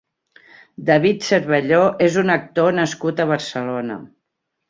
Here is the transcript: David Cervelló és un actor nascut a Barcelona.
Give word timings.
David 0.87 1.25
Cervelló 1.25 1.83
és 2.07 2.17
un 2.23 2.35
actor 2.37 2.75
nascut 2.79 3.21
a 3.21 3.27
Barcelona. 3.35 3.99